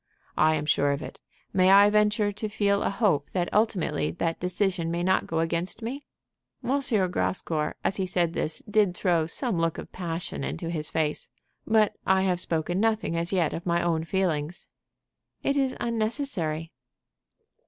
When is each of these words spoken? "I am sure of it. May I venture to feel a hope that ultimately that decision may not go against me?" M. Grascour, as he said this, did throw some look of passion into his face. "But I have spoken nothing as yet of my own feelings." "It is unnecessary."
"I 0.39 0.55
am 0.55 0.65
sure 0.65 0.89
of 0.93 1.03
it. 1.03 1.19
May 1.53 1.69
I 1.69 1.87
venture 1.91 2.31
to 2.31 2.49
feel 2.49 2.81
a 2.81 2.89
hope 2.89 3.29
that 3.33 3.53
ultimately 3.53 4.09
that 4.13 4.39
decision 4.39 4.89
may 4.89 5.03
not 5.03 5.27
go 5.27 5.41
against 5.41 5.83
me?" 5.83 6.01
M. 6.63 6.81
Grascour, 7.11 7.75
as 7.83 7.97
he 7.97 8.07
said 8.07 8.33
this, 8.33 8.63
did 8.67 8.95
throw 8.97 9.27
some 9.27 9.59
look 9.59 9.77
of 9.77 9.91
passion 9.91 10.43
into 10.43 10.71
his 10.71 10.89
face. 10.89 11.27
"But 11.67 11.97
I 12.03 12.23
have 12.23 12.39
spoken 12.39 12.79
nothing 12.79 13.15
as 13.15 13.31
yet 13.31 13.53
of 13.53 13.67
my 13.67 13.83
own 13.83 14.03
feelings." 14.03 14.67
"It 15.43 15.55
is 15.55 15.77
unnecessary." 15.79 16.71